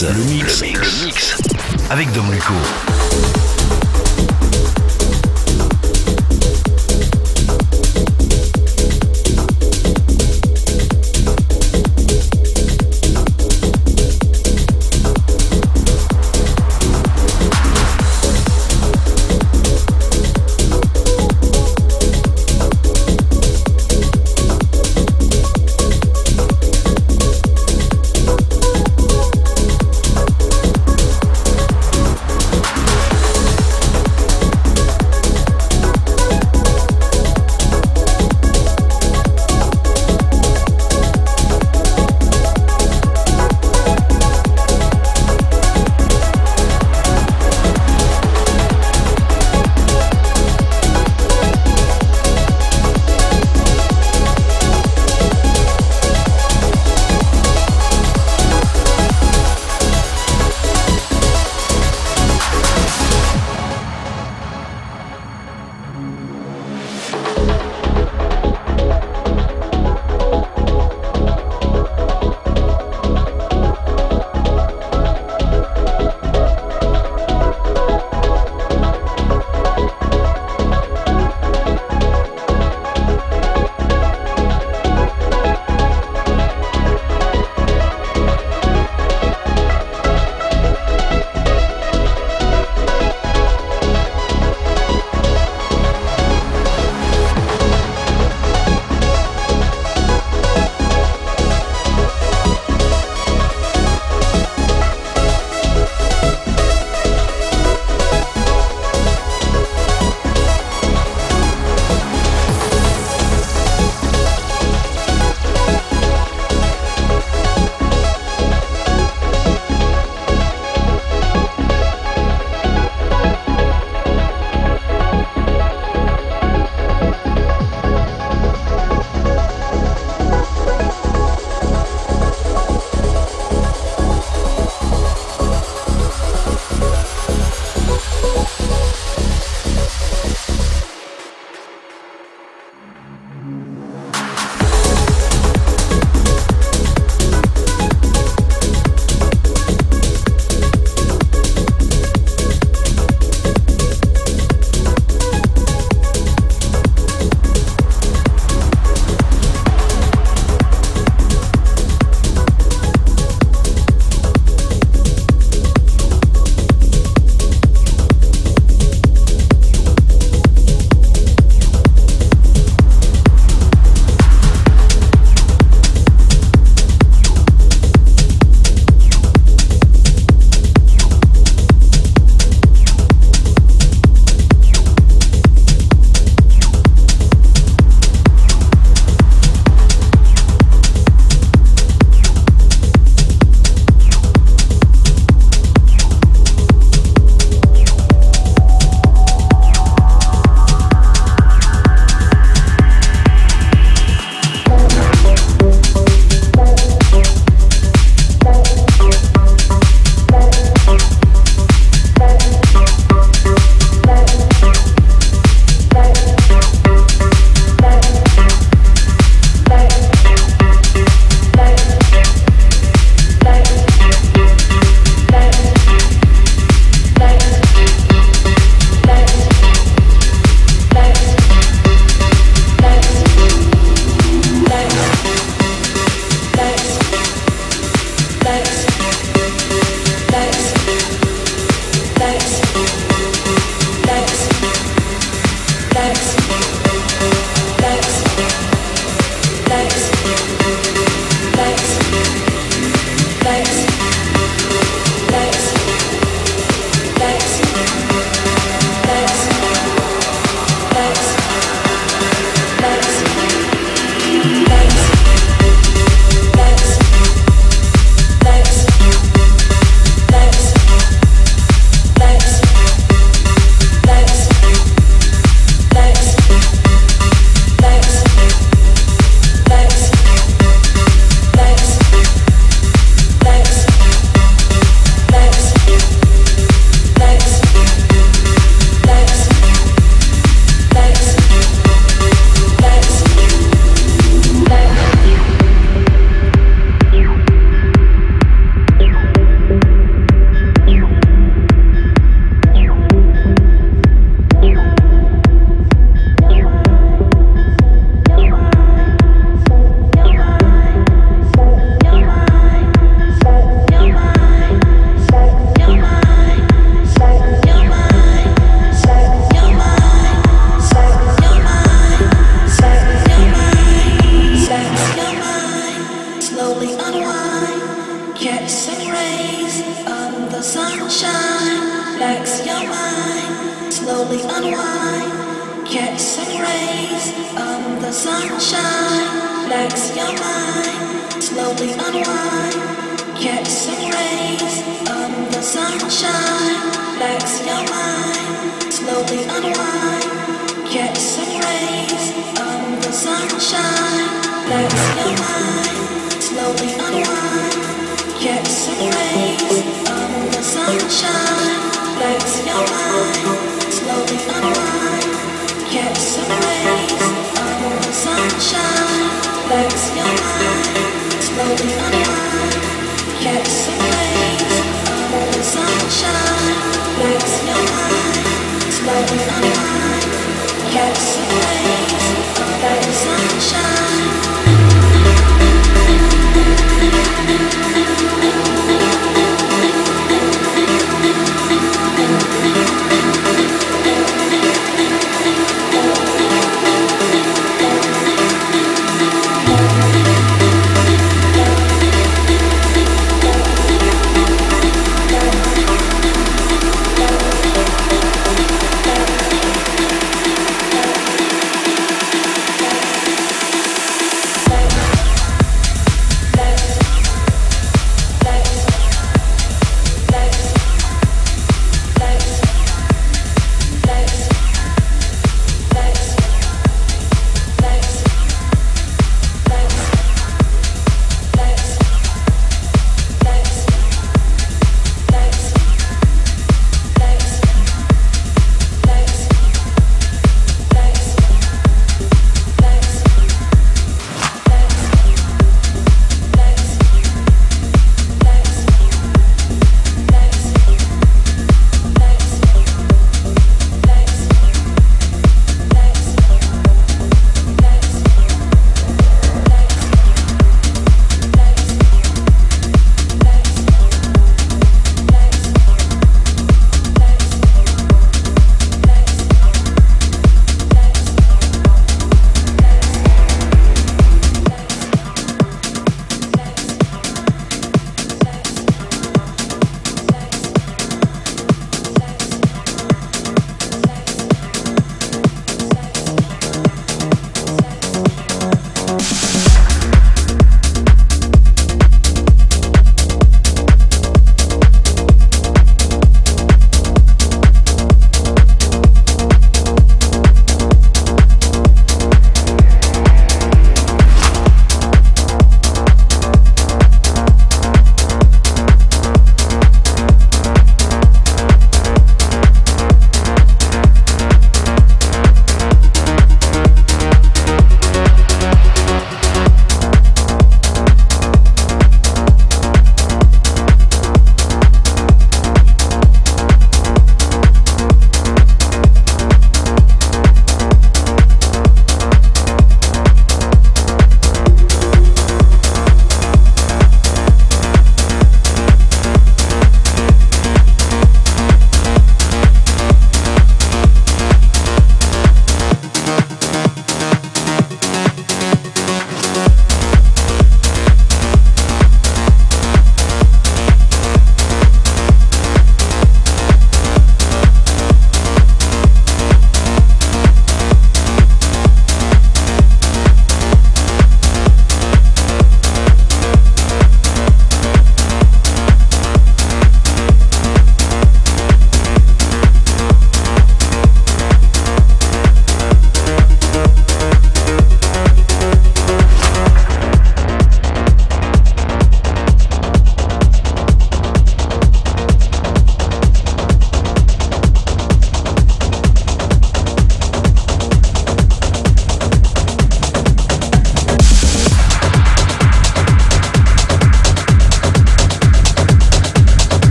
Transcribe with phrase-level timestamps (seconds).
[0.00, 0.02] mix.
[0.02, 0.60] Le mix.
[0.60, 1.00] Le mix.
[1.00, 1.36] Le mix.
[1.90, 2.54] Avec Dom Luco.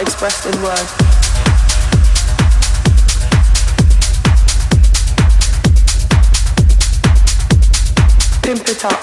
[0.00, 0.92] Expressed in words.
[8.42, 8.98] Pimp it up.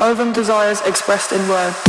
[0.00, 1.87] Ovum desires expressed in words.